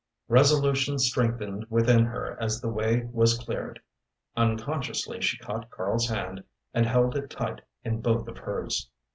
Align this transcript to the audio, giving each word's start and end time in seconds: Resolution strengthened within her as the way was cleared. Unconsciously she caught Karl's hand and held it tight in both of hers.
Resolution 0.29 0.97
strengthened 0.97 1.67
within 1.69 2.05
her 2.05 2.35
as 2.41 2.59
the 2.59 2.69
way 2.69 3.07
was 3.13 3.37
cleared. 3.37 3.79
Unconsciously 4.35 5.21
she 5.21 5.37
caught 5.37 5.69
Karl's 5.69 6.09
hand 6.09 6.43
and 6.73 6.87
held 6.87 7.15
it 7.15 7.29
tight 7.29 7.61
in 7.83 8.01
both 8.01 8.27
of 8.27 8.39
hers. 8.39 8.89